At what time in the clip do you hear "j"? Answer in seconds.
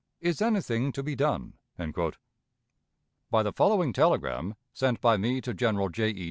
5.89-6.09